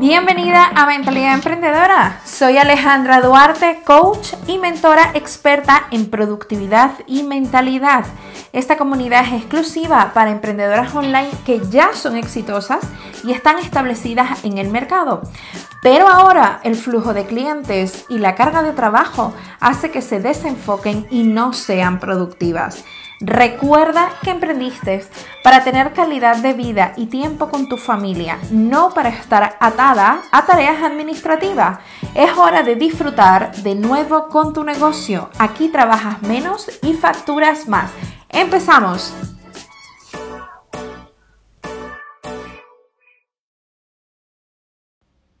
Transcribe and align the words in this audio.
Bienvenida 0.00 0.72
a 0.74 0.86
Mentalidad 0.86 1.34
Emprendedora. 1.34 2.20
Soy 2.24 2.58
Alejandra 2.58 3.20
Duarte, 3.20 3.82
coach 3.84 4.32
y 4.48 4.58
mentora 4.58 5.12
experta 5.14 5.86
en 5.92 6.10
productividad 6.10 6.90
y 7.06 7.22
mentalidad. 7.22 8.04
Esta 8.52 8.76
comunidad 8.76 9.24
es 9.24 9.34
exclusiva 9.34 10.10
para 10.12 10.32
emprendedoras 10.32 10.92
online 10.96 11.30
que 11.46 11.60
ya 11.70 11.92
son 11.94 12.16
exitosas 12.16 12.84
y 13.22 13.30
están 13.30 13.60
establecidas 13.60 14.44
en 14.44 14.58
el 14.58 14.68
mercado. 14.68 15.22
Pero 15.80 16.08
ahora 16.08 16.58
el 16.64 16.74
flujo 16.74 17.14
de 17.14 17.26
clientes 17.26 18.04
y 18.08 18.18
la 18.18 18.34
carga 18.34 18.64
de 18.64 18.72
trabajo 18.72 19.32
hace 19.60 19.92
que 19.92 20.02
se 20.02 20.18
desenfoquen 20.18 21.06
y 21.08 21.22
no 21.22 21.52
sean 21.52 22.00
productivas. 22.00 22.84
Recuerda 23.20 24.10
que 24.22 24.30
emprendiste 24.30 25.04
para 25.44 25.62
tener 25.62 25.92
calidad 25.92 26.36
de 26.38 26.52
vida 26.52 26.94
y 26.96 27.06
tiempo 27.06 27.48
con 27.48 27.68
tu 27.68 27.76
familia, 27.76 28.38
no 28.50 28.92
para 28.92 29.08
estar 29.08 29.56
atada 29.60 30.22
a 30.32 30.46
tareas 30.46 30.82
administrativas. 30.82 31.78
Es 32.14 32.36
hora 32.36 32.64
de 32.64 32.74
disfrutar 32.74 33.54
de 33.56 33.76
nuevo 33.76 34.28
con 34.28 34.52
tu 34.52 34.64
negocio. 34.64 35.30
Aquí 35.38 35.68
trabajas 35.68 36.22
menos 36.22 36.68
y 36.82 36.94
facturas 36.94 37.68
más. 37.68 37.92
Empezamos. 38.30 39.14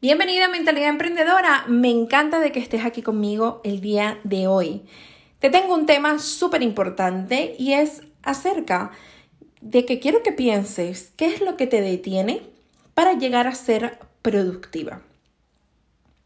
Bienvenida 0.00 0.44
a 0.44 0.48
Mentalidad 0.48 0.90
Emprendedora. 0.90 1.64
Me 1.66 1.90
encanta 1.90 2.38
de 2.38 2.52
que 2.52 2.60
estés 2.60 2.84
aquí 2.84 3.02
conmigo 3.02 3.60
el 3.64 3.80
día 3.80 4.20
de 4.22 4.46
hoy. 4.46 4.86
Te 5.44 5.50
tengo 5.50 5.74
un 5.74 5.84
tema 5.84 6.18
súper 6.20 6.62
importante 6.62 7.54
y 7.58 7.74
es 7.74 8.00
acerca 8.22 8.92
de 9.60 9.84
que 9.84 10.00
quiero 10.00 10.22
que 10.22 10.32
pienses 10.32 11.12
qué 11.18 11.26
es 11.26 11.42
lo 11.42 11.58
que 11.58 11.66
te 11.66 11.82
detiene 11.82 12.40
para 12.94 13.12
llegar 13.12 13.46
a 13.46 13.54
ser 13.54 13.98
productiva. 14.22 15.02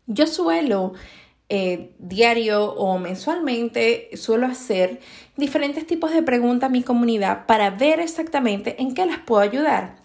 Yo 0.06 0.28
suelo 0.28 0.92
eh, 1.48 1.96
diario 1.98 2.72
o 2.74 2.96
mensualmente, 3.00 4.08
suelo 4.16 4.46
hacer 4.46 5.00
diferentes 5.36 5.84
tipos 5.84 6.12
de 6.12 6.22
preguntas 6.22 6.68
a 6.68 6.72
mi 6.72 6.84
comunidad 6.84 7.44
para 7.46 7.70
ver 7.70 7.98
exactamente 7.98 8.80
en 8.80 8.94
qué 8.94 9.04
las 9.04 9.18
puedo 9.18 9.42
ayudar. 9.42 9.96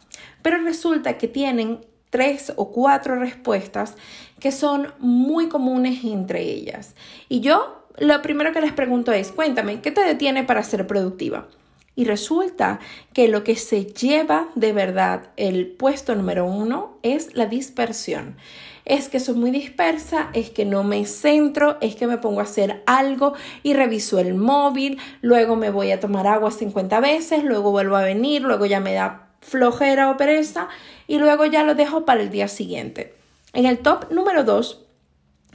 Pero 0.42 0.58
resulta 0.64 1.20
que 1.20 1.28
tienen 1.28 1.86
tres 2.10 2.52
o 2.56 2.72
cuatro 2.72 3.16
respuestas 3.20 3.96
que 4.40 4.52
son 4.52 4.92
muy 4.98 5.50
comunes 5.50 6.04
entre 6.04 6.42
ellas. 6.42 6.96
Y 7.30 7.42
yo 7.42 7.83
lo 7.98 8.22
primero 8.22 8.52
que 8.52 8.62
les 8.62 8.74
pregunto 8.74 9.12
es, 9.12 9.32
cuéntame, 9.32 9.82
¿qué 9.82 9.92
te 9.92 10.02
detiene 10.02 10.44
para 10.44 10.64
ser 10.64 10.88
productiva? 10.88 11.48
Y 11.96 12.06
resulta 12.06 12.80
que 13.14 13.28
lo 13.28 13.44
que 13.44 13.56
se 13.56 13.86
lleva 13.86 14.48
de 14.56 14.74
verdad 14.74 15.28
el 15.38 15.68
puesto 15.68 16.16
número 16.16 16.46
uno 16.46 16.98
es 17.04 17.36
la 17.36 17.46
dispersión. 17.46 18.36
Es 18.86 19.10
que 19.10 19.20
soy 19.20 19.36
muy 19.36 19.52
dispersa, 19.52 20.30
es 20.34 20.50
que 20.50 20.66
no 20.66 20.84
me 20.84 21.06
centro, 21.06 21.78
es 21.82 21.96
que 21.96 22.08
me 22.08 22.18
pongo 22.18 22.40
a 22.40 22.44
hacer 22.44 22.82
algo 22.88 23.34
y 23.62 23.74
reviso 23.74 24.18
el 24.18 24.34
móvil, 24.34 24.98
luego 25.22 25.56
me 25.56 25.70
voy 25.70 25.92
a 25.92 26.00
tomar 26.00 26.26
agua 26.26 26.50
50 26.50 27.00
veces, 27.00 27.44
luego 27.44 27.72
vuelvo 27.72 27.96
a 27.96 28.04
venir, 28.04 28.42
luego 28.42 28.66
ya 28.66 28.80
me 28.80 28.94
da 28.94 29.28
flojera 29.40 30.10
o 30.10 30.18
pereza 30.18 30.70
y 31.08 31.20
luego 31.20 31.46
ya 31.46 31.64
lo 31.64 31.76
dejo 31.76 32.06
para 32.06 32.22
el 32.22 32.32
día 32.32 32.48
siguiente. 32.48 33.14
En 33.54 33.68
el 33.68 33.80
top 33.80 34.12
número 34.12 34.44
dos 34.44 34.83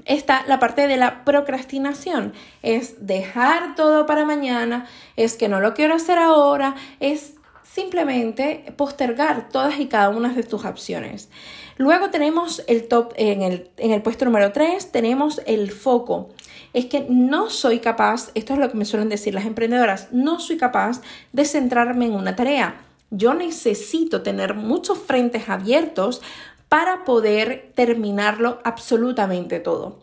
está 0.09 0.45
la 0.49 0.59
parte 0.59 0.89
de 0.89 0.97
la 0.97 1.25
procrastinación. 1.25 2.33
Es 2.63 3.07
dejar 3.07 3.77
todo 3.77 4.07
para 4.07 4.25
mañana, 4.25 4.87
es 5.17 5.37
que 5.37 5.49
no 5.49 5.61
lo 5.61 5.75
quiero 5.75 5.95
hacer 5.95 6.19
ahora, 6.19 6.75
es 6.99 7.35
simplemente 7.63 8.73
postergar 8.77 9.51
todas 9.51 9.79
y 9.79 9.87
cada 9.87 10.09
una 10.09 10.31
de 10.31 10.43
tus 10.43 10.65
opciones. 10.65 11.29
Luego 11.77 12.11
tenemos 12.11 12.65
el 12.67 12.89
top, 12.89 13.13
en 13.17 13.43
el, 13.43 13.71
en 13.77 13.93
el 13.93 14.03
puesto 14.03 14.25
número 14.25 14.51
3, 14.51 14.91
tenemos 14.91 15.41
el 15.47 15.71
foco. 15.71 16.31
Es 16.73 16.87
que 16.87 17.07
no 17.09 17.51
soy 17.51 17.79
capaz, 17.79 18.31
esto 18.35 18.55
es 18.55 18.59
lo 18.59 18.71
que 18.71 18.77
me 18.77 18.85
suelen 18.85 19.09
decir 19.09 19.33
las 19.33 19.47
emprendedoras, 19.47 20.09
no 20.11 20.41
soy 20.41 20.57
capaz 20.57 21.03
de 21.33 21.45
centrarme 21.45 22.07
en 22.07 22.15
una 22.15 22.35
tarea. 22.35 22.81
Yo 23.11 23.33
necesito 23.35 24.23
tener 24.23 24.55
muchos 24.55 24.99
frentes 24.99 25.49
abiertos 25.49 26.21
para 26.69 27.05
poder 27.05 27.73
terminarlo 27.75 28.61
absolutamente 28.65 29.61
todo. 29.61 29.99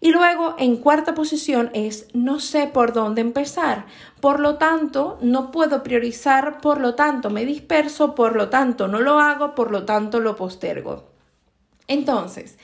Y 0.00 0.10
luego 0.10 0.54
en 0.58 0.76
cuarta 0.76 1.14
posición 1.14 1.70
es 1.72 2.08
no 2.12 2.38
sé 2.38 2.66
por 2.66 2.92
dónde 2.92 3.22
empezar, 3.22 3.86
por 4.20 4.40
lo 4.40 4.56
tanto 4.56 5.18
no 5.22 5.50
puedo 5.50 5.82
priorizar, 5.82 6.60
por 6.60 6.80
lo 6.80 6.94
tanto 6.94 7.30
me 7.30 7.46
disperso, 7.46 8.14
por 8.14 8.36
lo 8.36 8.50
tanto 8.50 8.88
no 8.88 9.00
lo 9.00 9.20
hago, 9.20 9.54
por 9.54 9.70
lo 9.70 9.84
tanto 9.84 10.20
lo 10.20 10.36
postergo. 10.36 11.04
Entonces, 11.88 12.58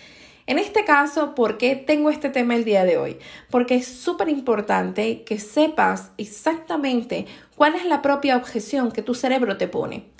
en 0.47 0.59
este 0.59 0.84
caso, 0.84 1.34
¿por 1.34 1.56
qué 1.56 1.76
tengo 1.76 2.10
este 2.10 2.28
tema 2.28 2.54
el 2.54 2.65
día 2.65 2.84
de 2.84 2.98
hoy? 2.98 3.19
Porque 3.50 3.76
es 3.76 3.87
súper 3.87 4.28
importante 4.28 5.22
que 5.22 5.38
sepas 5.38 6.10
exactamente 6.19 7.26
cuál 7.56 7.76
es 7.76 7.87
la 7.87 8.03
propia 8.03 8.37
objeción 8.37 8.91
que 8.92 9.03
tu 9.03 9.15
cerebro 9.15 9.56
te 9.56 9.69
pone. 9.69 10.10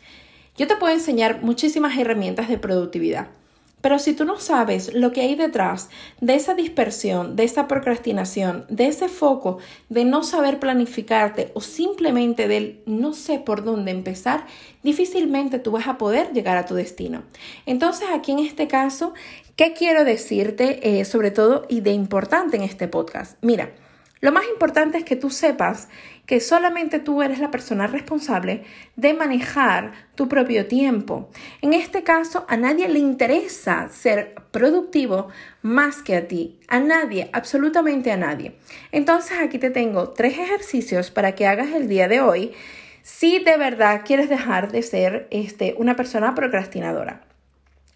Yo 0.57 0.67
te 0.67 0.77
puedo 0.77 0.93
enseñar 0.93 1.43
muchísimas 1.43 1.97
herramientas 1.97 2.49
de 2.49 2.59
productividad, 2.59 3.29
pero 3.81 3.99
si 3.99 4.13
tú 4.13 4.27
no 4.27 4.39
sabes 4.39 4.93
lo 4.93 5.11
que 5.11 5.23
hay 5.23 5.35
detrás 5.35 5.89
de 6.21 6.35
esa 6.35 6.55
dispersión, 6.55 7.37
de 7.37 7.45
esa 7.45 7.67
procrastinación, 7.69 8.67
de 8.69 8.87
ese 8.87 9.09
foco, 9.09 9.59
de 9.89 10.05
no 10.05 10.23
saber 10.23 10.61
planificarte 10.61 11.51
o 11.55 11.63
simplemente 11.63 12.49
del 12.49 12.83
no 12.85 13.15
sé 13.15 13.39
por 13.39 13.65
dónde 13.65 13.93
empezar, 13.93 14.45
difícilmente 14.83 15.59
tú 15.59 15.73
vas 15.73 15.89
a 15.89 15.97
poder 15.97 16.33
llegar 16.35 16.59
a 16.59 16.67
tu 16.67 16.75
destino. 16.75 17.23
Entonces 17.65 18.09
aquí 18.13 18.33
en 18.33 18.41
este 18.41 18.69
caso, 18.69 19.15
¿qué 19.57 19.73
quiero 19.73 20.05
decirte 20.05 21.01
eh, 21.01 21.07
sobre 21.07 21.31
todo 21.31 21.65
y 21.69 21.81
de 21.81 21.93
importante 21.93 22.57
en 22.57 22.63
este 22.63 22.89
podcast? 22.89 23.37
Mira, 23.41 23.73
lo 24.23 24.31
más 24.31 24.45
importante 24.49 24.99
es 24.99 25.05
que 25.05 25.17
tú 25.17 25.31
sepas 25.31 25.89
que 26.27 26.39
solamente 26.39 27.01
tú 27.01 27.23
eres 27.23 27.41
la 27.41 27.51
persona 27.51 27.89
responsable 27.89 28.63
de 28.95 29.15
manejar 29.15 29.91
tu 30.15 30.29
propio 30.29 30.69
tiempo. 30.69 31.29
En 31.61 31.73
este 31.73 32.05
caso, 32.05 32.47
a 32.49 32.57
nadie 32.57 32.89
le 32.89 33.01
interesa 33.01 33.89
ser 33.89 34.37
productivo 34.53 35.27
más 35.61 36.03
que 36.03 36.15
a 36.15 36.29
ti. 36.29 36.61
A 36.69 36.79
nadie, 36.79 37.31
absolutamente 37.33 38.13
a 38.13 38.17
nadie. 38.17 38.55
Entonces 38.93 39.39
aquí 39.41 39.59
te 39.59 39.71
tengo 39.71 40.11
tres 40.11 40.39
ejercicios 40.39 41.11
para 41.11 41.35
que 41.35 41.49
hagas 41.49 41.71
el 41.73 41.89
día 41.89 42.07
de 42.07 42.21
hoy 42.21 42.53
si 43.03 43.41
de 43.41 43.57
verdad 43.57 44.03
quieres 44.07 44.29
dejar 44.29 44.71
de 44.71 44.83
ser 44.83 45.27
este, 45.33 45.75
una 45.79 45.97
persona 45.97 46.37
procrastinadora. 46.37 47.23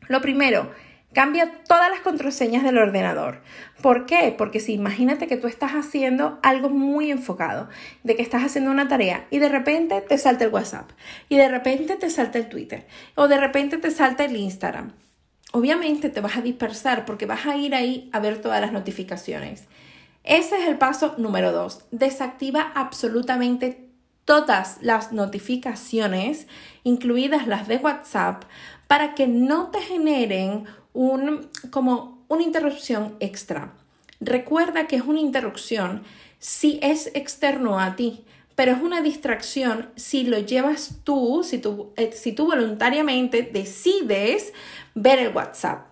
Lo 0.09 0.21
primero, 0.21 0.73
Cambia 1.17 1.51
todas 1.67 1.91
las 1.91 2.01
contraseñas 2.01 2.63
del 2.63 2.77
ordenador. 2.77 3.41
¿Por 3.81 4.05
qué? 4.05 4.35
Porque 4.37 4.61
si 4.61 4.75
imagínate 4.75 5.27
que 5.27 5.39
tú 5.39 5.47
estás 5.47 5.73
haciendo 5.73 6.39
algo 6.43 6.69
muy 6.69 7.11
enfocado, 7.11 7.71
de 8.03 8.17
que 8.17 8.23
estás 8.23 8.45
haciendo 8.45 8.71
una 8.71 8.87
tarea 8.87 9.27
y 9.31 9.39
de 9.39 9.49
repente 9.49 9.99
te 10.03 10.19
salta 10.19 10.45
el 10.45 10.53
WhatsApp, 10.53 10.91
y 11.31 11.39
de 11.39 11.49
repente 11.49 11.97
te 11.97 12.11
salta 12.11 12.37
el 12.37 12.51
Twitter, 12.51 12.87
o 13.15 13.29
de 13.29 13.39
repente 13.39 13.79
te 13.79 13.91
salta 13.91 14.27
el 14.27 14.37
Instagram. 14.37 14.93
Obviamente 15.53 16.11
te 16.11 16.21
vas 16.21 16.37
a 16.37 16.43
dispersar 16.43 17.07
porque 17.07 17.25
vas 17.25 17.47
a 17.47 17.57
ir 17.57 17.75
ahí 17.75 18.11
a 18.13 18.21
ver 18.21 18.43
todas 18.43 18.61
las 18.61 18.73
notificaciones. 18.73 19.65
Ese 20.23 20.61
es 20.61 20.69
el 20.69 20.77
paso 20.77 21.15
número 21.17 21.51
dos. 21.51 21.87
Desactiva 21.93 22.73
absolutamente 22.75 23.89
todas 24.27 24.77
las 24.83 25.13
notificaciones, 25.13 26.47
incluidas 26.85 27.47
las 27.47 27.69
de 27.69 27.79
WhatsApp, 27.79 28.45
para 28.87 29.15
que 29.15 29.27
no 29.27 29.71
te 29.71 29.81
generen 29.81 30.67
un, 30.97 31.49
como 31.71 32.25
una 32.29 32.43
interrupción 32.43 33.17
extra. 33.21 33.73
Recuerda 34.21 34.87
que 34.87 34.97
es 34.97 35.03
una 35.03 35.21
interrupción 35.21 36.03
si 36.39 36.79
es 36.83 37.11
externo 37.15 37.79
a 37.79 37.97
ti, 37.97 38.25
pero 38.55 38.73
es 38.73 38.81
una 38.81 39.03
distracción 39.03 39.91
si 39.97 40.25
lo 40.25 40.39
llevas 40.39 41.01
tú, 41.05 41.43
si 41.45 41.59
tú, 41.59 41.93
eh, 41.97 42.11
si 42.13 42.33
tú 42.33 42.47
voluntariamente 42.47 43.43
decides 43.43 44.53
ver 44.95 45.19
el 45.19 45.35
WhatsApp. 45.35 45.87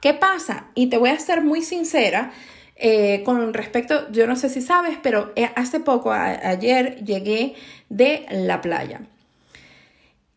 ¿Qué 0.00 0.14
pasa? 0.14 0.66
Y 0.74 0.88
te 0.88 0.98
voy 0.98 1.10
a 1.10 1.18
ser 1.18 1.42
muy 1.42 1.62
sincera 1.62 2.32
eh, 2.74 3.22
con 3.24 3.54
respecto, 3.54 4.10
yo 4.10 4.26
no 4.26 4.36
sé 4.36 4.48
si 4.48 4.60
sabes, 4.60 4.98
pero 5.02 5.32
eh, 5.36 5.50
hace 5.56 5.80
poco, 5.80 6.12
ayer 6.12 7.04
llegué 7.04 7.54
de 7.88 8.26
la 8.30 8.60
playa. 8.60 9.00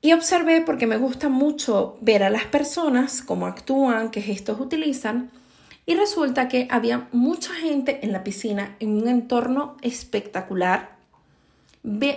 Y 0.02 0.14
observé 0.14 0.62
porque 0.62 0.88
me 0.88 0.98
gusta 0.98 1.30
mucho 1.30 1.98
ver 2.02 2.24
a 2.24 2.32
las 2.32 2.46
personas, 2.46 3.22
cómo 3.22 3.46
actúan, 3.46 4.10
qué 4.10 4.22
gestos 4.22 4.60
utilizan. 4.60 5.30
Y 5.86 5.96
resulta 5.96 6.48
que 6.48 6.68
había 6.72 7.08
mucha 7.12 7.54
gente 7.54 8.00
en 8.04 8.12
la 8.12 8.24
piscina 8.24 8.76
en 8.80 9.02
un 9.02 9.08
entorno 9.08 9.78
espectacular. 9.82 10.98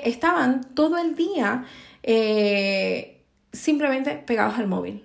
estaban 0.04 0.64
todo 0.74 0.98
el 0.98 1.14
día 1.14 1.64
eh, 2.02 3.20
simplemente 3.52 4.12
pegados 4.12 4.58
al 4.58 4.66
móvil. 4.66 5.04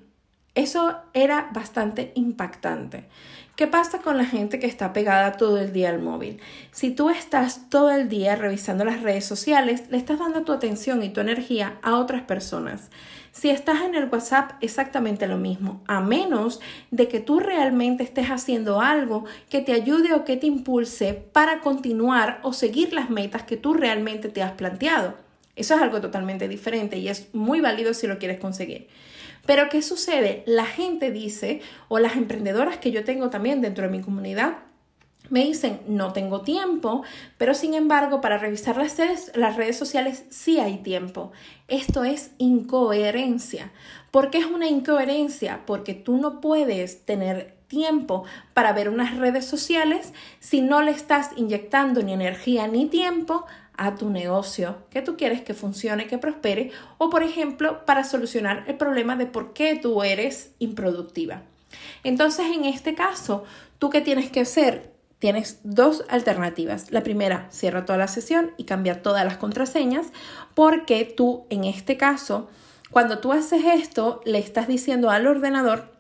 Eso 0.59 0.97
era 1.13 1.51
bastante 1.53 2.11
impactante. 2.15 3.06
¿Qué 3.56 3.65
pasa 3.65 4.00
con 4.00 4.17
la 4.17 4.25
gente 4.25 4.59
que 4.59 4.67
está 4.67 4.91
pegada 4.91 5.38
todo 5.38 5.57
el 5.57 5.71
día 5.71 5.88
al 5.88 6.01
móvil? 6.01 6.41
Si 6.73 6.91
tú 6.91 7.09
estás 7.09 7.69
todo 7.69 7.91
el 7.91 8.09
día 8.09 8.35
revisando 8.35 8.83
las 8.83 9.01
redes 9.01 9.23
sociales, 9.23 9.83
le 9.89 9.95
estás 9.95 10.19
dando 10.19 10.41
tu 10.41 10.51
atención 10.51 11.01
y 11.01 11.11
tu 11.11 11.21
energía 11.21 11.79
a 11.81 11.97
otras 11.97 12.23
personas. 12.23 12.89
Si 13.31 13.50
estás 13.50 13.83
en 13.83 13.95
el 13.95 14.09
WhatsApp, 14.09 14.51
exactamente 14.59 15.27
lo 15.27 15.38
mismo, 15.38 15.81
a 15.88 16.01
menos 16.01 16.59
de 16.91 17.07
que 17.07 17.21
tú 17.21 17.39
realmente 17.39 18.03
estés 18.03 18.27
haciendo 18.27 18.81
algo 18.81 19.23
que 19.50 19.61
te 19.61 19.71
ayude 19.71 20.13
o 20.13 20.25
que 20.25 20.35
te 20.35 20.47
impulse 20.47 21.13
para 21.13 21.61
continuar 21.61 22.41
o 22.44 22.51
seguir 22.51 22.91
las 22.91 23.09
metas 23.09 23.44
que 23.44 23.56
tú 23.56 23.73
realmente 23.73 24.27
te 24.27 24.44
has 24.44 24.51
planteado. 24.51 25.15
Eso 25.56 25.75
es 25.75 25.81
algo 25.81 26.01
totalmente 26.01 26.50
diferente 26.50 26.97
y 26.97 27.07
es 27.07 27.33
muy 27.33 27.61
válido 27.61 27.94
si 27.94 28.07
lo 28.07 28.19
quieres 28.19 28.41
conseguir. 28.41 28.89
Pero 29.45 29.69
¿qué 29.69 29.81
sucede? 29.81 30.44
La 30.45 30.65
gente 30.65 31.12
dice, 31.12 31.62
o 31.88 32.00
las 32.00 32.15
emprendedoras 32.15 32.77
que 32.77 32.91
yo 32.91 33.03
tengo 33.03 33.30
también 33.30 33.62
dentro 33.62 33.86
de 33.86 33.91
mi 33.91 34.01
comunidad, 34.01 34.57
me 35.30 35.44
dicen, 35.44 35.81
no 35.88 36.12
tengo 36.12 36.41
tiempo, 36.41 37.03
pero 37.38 37.53
sin 37.53 37.75
embargo, 37.75 38.19
para 38.19 38.38
revisar 38.38 38.77
las 38.77 38.97
redes, 38.97 39.31
las 39.36 39.56
redes 39.56 39.77
sociales 39.77 40.25
sí 40.30 40.59
hay 40.59 40.77
tiempo. 40.77 41.31
Esto 41.68 42.03
es 42.03 42.31
incoherencia. 42.39 43.71
¿Por 44.12 44.31
qué 44.31 44.39
es 44.39 44.45
una 44.45 44.68
incoherencia? 44.68 45.62
Porque 45.65 45.94
tú 45.94 46.18
no 46.18 46.42
puedes 46.42 47.06
tener 47.06 47.59
tiempo 47.68 48.24
para 48.56 48.74
ver 48.74 48.89
unas 48.89 49.18
redes 49.18 49.45
sociales 49.45 50.13
si 50.39 50.62
no 50.62 50.81
le 50.81 50.92
estás 50.92 51.30
inyectando 51.38 52.01
ni 52.01 52.13
energía 52.13 52.68
ni 52.68 52.88
tiempo 52.88 53.45
a 53.80 53.96
tu 53.96 54.10
negocio 54.10 54.76
que 54.90 55.02
tú 55.02 55.16
quieres 55.16 55.42
que 55.42 55.54
funcione, 55.54 56.06
que 56.06 56.18
prospere, 56.18 56.72
o 56.98 57.10
por 57.10 57.24
ejemplo, 57.24 57.86
para 57.86 58.04
solucionar 58.04 58.66
el 58.68 58.76
problema 58.76 59.16
de 59.16 59.26
por 59.26 59.54
qué 59.54 59.80
tú 59.81 60.04
eres 60.04 60.52
improductiva. 60.60 61.44
Entonces, 62.04 62.48
en 62.54 62.66
este 62.66 62.94
caso, 62.94 63.46
¿tú 63.80 63.90
qué 63.90 64.02
tienes 64.02 64.30
que 64.30 64.42
hacer? 64.42 64.94
Tienes 65.18 65.62
dos 65.64 66.04
alternativas. 66.10 66.92
La 66.92 67.04
primera, 67.04 67.48
cierra 67.52 67.86
toda 67.86 67.98
la 67.98 68.10
sesión 68.10 68.52
y 68.58 68.66
cambia 68.66 69.02
todas 69.02 69.24
las 69.24 69.38
contraseñas 69.38 70.08
porque 70.56 71.06
tú, 71.06 71.46
en 71.50 71.64
este 71.64 71.96
caso, 71.96 72.50
cuando 72.92 73.20
tú 73.20 73.31
haces 73.31 73.64
esto, 73.64 74.22
le 74.26 74.40
estás 74.40 74.68
diciendo 74.68 75.10
al 75.10 75.26
ordenador 75.26 75.99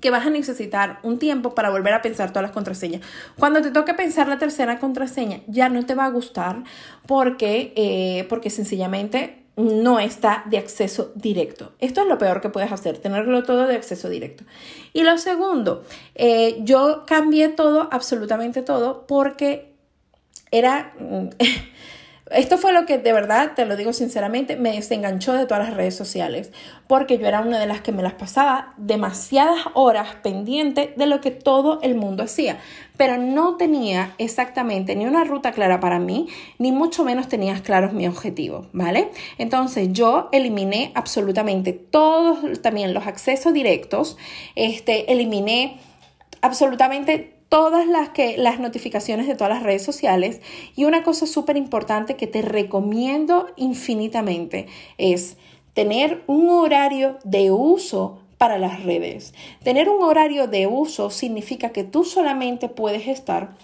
que 0.00 0.10
vas 0.10 0.26
a 0.26 0.30
necesitar 0.30 0.98
un 1.02 1.18
tiempo 1.18 1.54
para 1.54 1.70
volver 1.70 1.94
a 1.94 2.02
pensar 2.02 2.30
todas 2.30 2.42
las 2.42 2.52
contraseñas. 2.52 3.00
Cuando 3.38 3.62
te 3.62 3.70
toque 3.70 3.94
pensar 3.94 4.28
la 4.28 4.38
tercera 4.38 4.78
contraseña, 4.78 5.40
ya 5.46 5.68
no 5.68 5.86
te 5.86 5.94
va 5.94 6.04
a 6.04 6.10
gustar 6.10 6.64
porque, 7.06 7.72
eh, 7.76 8.26
porque 8.28 8.50
sencillamente 8.50 9.42
no 9.56 9.98
está 9.98 10.44
de 10.46 10.58
acceso 10.58 11.12
directo. 11.14 11.72
Esto 11.78 12.02
es 12.02 12.06
lo 12.06 12.18
peor 12.18 12.42
que 12.42 12.50
puedes 12.50 12.70
hacer, 12.70 12.98
tenerlo 12.98 13.42
todo 13.42 13.66
de 13.66 13.76
acceso 13.76 14.10
directo. 14.10 14.44
Y 14.92 15.02
lo 15.02 15.16
segundo, 15.16 15.84
eh, 16.14 16.58
yo 16.60 17.04
cambié 17.06 17.48
todo, 17.48 17.88
absolutamente 17.90 18.62
todo, 18.62 19.06
porque 19.06 19.72
era... 20.50 20.92
Esto 22.30 22.58
fue 22.58 22.72
lo 22.72 22.86
que 22.86 22.98
de 22.98 23.12
verdad, 23.12 23.52
te 23.54 23.64
lo 23.64 23.76
digo 23.76 23.92
sinceramente, 23.92 24.56
me 24.56 24.72
desenganchó 24.72 25.32
de 25.32 25.46
todas 25.46 25.68
las 25.68 25.76
redes 25.76 25.94
sociales, 25.94 26.50
porque 26.88 27.18
yo 27.18 27.26
era 27.26 27.40
una 27.40 27.60
de 27.60 27.66
las 27.66 27.82
que 27.82 27.92
me 27.92 28.02
las 28.02 28.14
pasaba 28.14 28.74
demasiadas 28.78 29.60
horas 29.74 30.16
pendiente 30.24 30.92
de 30.96 31.06
lo 31.06 31.20
que 31.20 31.30
todo 31.30 31.78
el 31.82 31.94
mundo 31.94 32.24
hacía, 32.24 32.58
pero 32.96 33.16
no 33.16 33.56
tenía 33.56 34.14
exactamente 34.18 34.96
ni 34.96 35.06
una 35.06 35.22
ruta 35.22 35.52
clara 35.52 35.78
para 35.78 36.00
mí, 36.00 36.26
ni 36.58 36.72
mucho 36.72 37.04
menos 37.04 37.28
tenía 37.28 37.62
claros 37.62 37.92
mi 37.92 38.08
objetivo, 38.08 38.66
¿vale? 38.72 39.12
Entonces 39.38 39.92
yo 39.92 40.28
eliminé 40.32 40.90
absolutamente 40.96 41.72
todos, 41.72 42.60
también 42.60 42.92
los 42.92 43.06
accesos 43.06 43.52
directos, 43.52 44.16
este, 44.56 45.12
eliminé 45.12 45.78
absolutamente 46.40 47.35
todas 47.48 47.86
las, 47.86 48.10
que, 48.10 48.36
las 48.38 48.60
notificaciones 48.60 49.26
de 49.26 49.34
todas 49.34 49.52
las 49.52 49.62
redes 49.62 49.84
sociales. 49.84 50.40
Y 50.74 50.84
una 50.84 51.02
cosa 51.02 51.26
súper 51.26 51.56
importante 51.56 52.16
que 52.16 52.26
te 52.26 52.42
recomiendo 52.42 53.48
infinitamente 53.56 54.66
es 54.98 55.36
tener 55.72 56.22
un 56.26 56.48
horario 56.48 57.18
de 57.24 57.50
uso 57.50 58.18
para 58.38 58.58
las 58.58 58.82
redes. 58.82 59.34
Tener 59.62 59.88
un 59.88 60.02
horario 60.02 60.46
de 60.46 60.66
uso 60.66 61.10
significa 61.10 61.70
que 61.70 61.84
tú 61.84 62.04
solamente 62.04 62.68
puedes 62.68 63.08
estar 63.08 63.56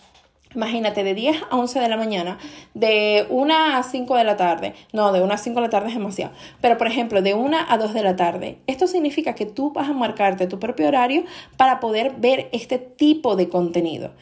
Imagínate, 0.55 1.05
de 1.05 1.15
10 1.15 1.37
a 1.51 1.57
11 1.57 1.81
de 1.81 1.89
la 1.89 1.97
mañana, 1.97 2.39
de 2.75 3.27
1 3.31 3.55
a 3.55 3.83
5 3.83 4.17
de 4.17 4.25
la 4.25 4.37
tarde. 4.37 4.75
No, 4.93 5.13
de 5.13 5.23
1 5.23 5.33
a 5.33 5.39
5 5.39 5.55
de 5.57 5.67
la 5.67 5.71
tarde 5.71 5.89
es 5.89 5.95
demasiado. 5.95 6.33
Pero, 6.61 6.79
por 6.79 6.87
ejemplo, 6.87 7.23
de 7.23 7.35
1 7.35 7.57
a 7.69 7.79
2 7.79 7.95
de 7.95 8.03
la 8.03 8.17
tarde. 8.17 8.59
Esto 8.67 8.87
significa 8.87 9.35
que 9.35 9.47
tú 9.47 9.73
vas 9.73 9.89
a 9.89 9.93
marcarte 9.93 10.47
tu 10.47 10.59
propio 10.59 10.89
horario 10.89 11.25
para 11.57 11.81
poder 11.81 12.15
ver 12.19 12.49
este 12.53 12.79
tipo 12.79 13.37
de 13.37 13.49
contenido. 13.49 14.13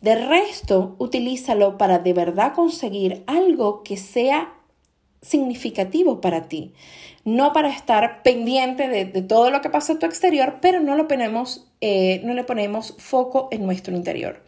De 0.00 0.16
resto, 0.16 0.96
utilízalo 0.98 1.78
para 1.78 2.00
de 2.00 2.12
verdad 2.12 2.54
conseguir 2.54 3.22
algo 3.26 3.84
que 3.84 3.96
sea 3.96 4.52
significativo 5.20 6.20
para 6.20 6.48
ti. 6.48 6.72
No 7.24 7.52
para 7.52 7.68
estar 7.68 8.22
pendiente 8.24 8.88
de, 8.88 9.04
todo 9.22 9.50
lo 9.50 9.60
que 9.60 9.70
pasa 9.70 9.92
en 9.92 10.00
tu 10.00 10.06
exterior, 10.06 10.58
pero 10.60 10.80
no, 10.80 11.06
ponemos, 11.06 11.68
eh, 11.80 12.20
no 12.24 12.34
le 12.34 12.42
ponemos 12.42 12.96
foco 12.98 13.48
en 13.52 13.64
nuestro 13.64 13.94
interior. 13.94 14.42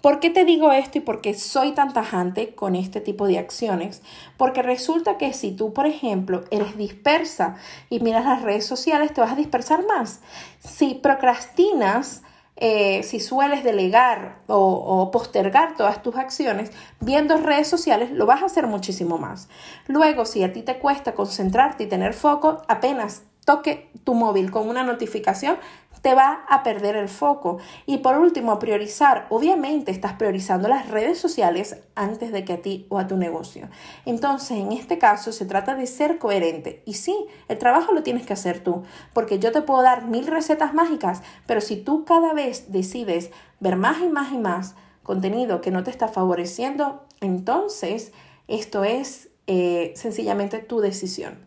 ¿Por 0.00 0.20
qué 0.20 0.30
te 0.30 0.44
digo 0.44 0.72
esto 0.72 0.98
y 0.98 1.00
por 1.00 1.20
qué 1.20 1.34
soy 1.34 1.72
tan 1.72 1.92
tajante 1.92 2.54
con 2.54 2.76
este 2.76 3.00
tipo 3.00 3.26
de 3.26 3.38
acciones? 3.38 4.02
Porque 4.36 4.62
resulta 4.62 5.18
que 5.18 5.32
si 5.32 5.52
tú, 5.52 5.72
por 5.72 5.86
ejemplo, 5.86 6.44
eres 6.50 6.76
dispersa 6.76 7.56
y 7.90 8.00
miras 8.00 8.24
las 8.24 8.42
redes 8.42 8.66
sociales, 8.66 9.12
te 9.12 9.20
vas 9.20 9.32
a 9.32 9.36
dispersar 9.36 9.84
más. 9.86 10.20
Si 10.60 10.94
procrastinas, 10.94 12.22
eh, 12.56 13.02
si 13.02 13.20
sueles 13.20 13.64
delegar 13.64 14.42
o, 14.46 14.56
o, 14.56 15.10
postergar 15.10 15.76
todas 15.76 16.02
tus 16.02 16.16
acciones 16.16 16.70
viendo 17.00 17.36
redes 17.36 17.68
sociales, 17.68 18.10
lo 18.10 18.26
vas 18.26 18.42
a 18.42 18.46
hacer 18.46 18.66
muchísimo 18.66 19.18
más. 19.18 19.48
Luego, 19.88 20.24
si 20.24 20.42
a 20.42 20.52
ti 20.52 20.62
te 20.62 20.78
cuesta 20.78 21.14
concentrarte 21.14 21.84
y 21.84 21.88
tener 21.88 22.14
foco, 22.14 22.62
apenas 22.68 23.24
toque 23.46 23.90
tu 24.04 24.12
móvil 24.12 24.50
con 24.50 24.68
una 24.68 24.82
notificación, 24.82 25.56
te 26.02 26.14
va 26.14 26.44
a 26.48 26.62
perder 26.62 26.96
el 26.96 27.08
foco. 27.08 27.58
Y 27.86 27.98
por 27.98 28.18
último, 28.18 28.58
priorizar. 28.58 29.26
Obviamente 29.30 29.90
estás 29.90 30.12
priorizando 30.12 30.68
las 30.68 30.88
redes 30.88 31.18
sociales 31.18 31.78
antes 31.94 32.32
de 32.32 32.44
que 32.44 32.52
a 32.52 32.62
ti 32.62 32.86
o 32.90 32.98
a 32.98 33.06
tu 33.06 33.16
negocio. 33.16 33.68
Entonces, 34.04 34.58
en 34.58 34.72
este 34.72 34.98
caso, 34.98 35.32
se 35.32 35.46
trata 35.46 35.74
de 35.74 35.86
ser 35.86 36.18
coherente. 36.18 36.82
Y 36.84 36.94
sí, 36.94 37.16
el 37.48 37.58
trabajo 37.58 37.92
lo 37.92 38.02
tienes 38.02 38.26
que 38.26 38.34
hacer 38.34 38.62
tú, 38.62 38.82
porque 39.14 39.38
yo 39.38 39.52
te 39.52 39.62
puedo 39.62 39.82
dar 39.82 40.06
mil 40.06 40.26
recetas 40.26 40.74
mágicas, 40.74 41.22
pero 41.46 41.60
si 41.60 41.76
tú 41.76 42.04
cada 42.04 42.34
vez 42.34 42.70
decides 42.70 43.30
ver 43.60 43.76
más 43.76 44.00
y 44.00 44.08
más 44.08 44.32
y 44.32 44.38
más 44.38 44.74
contenido 45.02 45.60
que 45.60 45.70
no 45.70 45.84
te 45.84 45.90
está 45.90 46.08
favoreciendo, 46.08 47.04
entonces 47.20 48.12
esto 48.48 48.84
es 48.84 49.28
eh, 49.46 49.92
sencillamente 49.94 50.58
tu 50.58 50.80
decisión. 50.80 51.46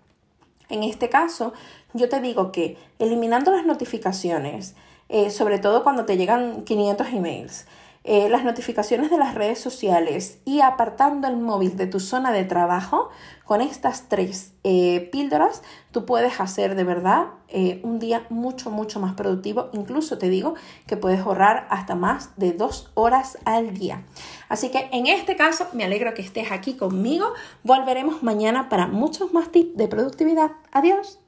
En 0.69 0.83
este 0.83 1.09
caso, 1.09 1.53
yo 1.93 2.09
te 2.09 2.21
digo 2.21 2.51
que 2.51 2.77
eliminando 2.99 3.51
las 3.51 3.65
notificaciones, 3.65 4.75
eh, 5.09 5.31
sobre 5.31 5.59
todo 5.59 5.83
cuando 5.83 6.05
te 6.05 6.17
llegan 6.17 6.63
500 6.63 7.07
emails, 7.07 7.65
eh, 8.03 8.29
las 8.29 8.43
notificaciones 8.43 9.09
de 9.09 9.17
las 9.17 9.35
redes 9.35 9.59
sociales 9.59 10.39
y 10.45 10.61
apartando 10.61 11.27
el 11.27 11.37
móvil 11.37 11.77
de 11.77 11.87
tu 11.87 11.99
zona 11.99 12.31
de 12.31 12.45
trabajo, 12.45 13.09
con 13.45 13.61
estas 13.61 14.07
tres 14.09 14.53
eh, 14.63 15.09
píldoras, 15.11 15.63
tú 15.91 16.05
puedes 16.05 16.39
hacer 16.39 16.75
de 16.75 16.83
verdad 16.83 17.27
un 17.81 17.97
día 17.97 18.27
mucho, 18.29 18.69
mucho 18.69 18.99
más 18.99 19.15
productivo. 19.15 19.69
Incluso 19.73 20.19
te 20.19 20.29
digo 20.29 20.53
que 20.85 20.97
puedes 20.97 21.21
ahorrar 21.21 21.65
hasta 21.71 21.95
más 21.95 22.29
de 22.37 22.51
dos 22.51 22.91
horas 22.93 23.39
al 23.43 23.73
día. 23.73 24.03
Así 24.49 24.69
que 24.69 24.87
en 24.91 25.07
este 25.07 25.35
caso 25.35 25.67
me 25.73 25.83
alegro 25.83 26.13
que 26.13 26.21
estés 26.21 26.51
aquí 26.51 26.75
conmigo. 26.75 27.33
Volveremos 27.63 28.21
mañana 28.21 28.69
para 28.69 28.85
muchos 28.85 29.33
más 29.33 29.51
tips 29.51 29.77
de 29.77 29.87
productividad. 29.87 30.51
Adiós. 30.71 31.19